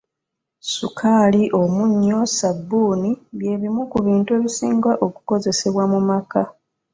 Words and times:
Sukaali, 0.73 1.41
omunnyo, 1.61 2.19
sabbuuni 2.37 3.11
bye 3.37 3.53
bimu 3.61 3.83
ku 3.91 3.97
bintu 4.05 4.29
ebisinga 4.37 4.91
okukozesebwa 5.07 5.83
mu 5.93 5.99
maka. 6.09 6.41